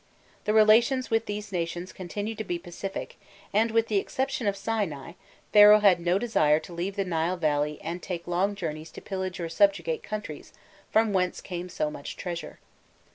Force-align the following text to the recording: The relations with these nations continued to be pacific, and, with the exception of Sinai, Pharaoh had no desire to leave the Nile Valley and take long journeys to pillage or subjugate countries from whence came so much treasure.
The 0.45 0.53
relations 0.55 1.11
with 1.11 1.27
these 1.27 1.51
nations 1.51 1.93
continued 1.93 2.39
to 2.39 2.43
be 2.43 2.57
pacific, 2.57 3.19
and, 3.53 3.69
with 3.69 3.85
the 3.87 3.99
exception 3.99 4.47
of 4.47 4.57
Sinai, 4.57 5.11
Pharaoh 5.53 5.79
had 5.81 5.99
no 5.99 6.17
desire 6.17 6.59
to 6.61 6.73
leave 6.73 6.95
the 6.95 7.05
Nile 7.05 7.37
Valley 7.37 7.77
and 7.83 8.01
take 8.01 8.25
long 8.25 8.55
journeys 8.55 8.89
to 8.93 8.99
pillage 9.01 9.39
or 9.39 9.47
subjugate 9.47 10.01
countries 10.01 10.53
from 10.89 11.13
whence 11.13 11.39
came 11.39 11.69
so 11.69 11.91
much 11.91 12.17
treasure. 12.17 12.57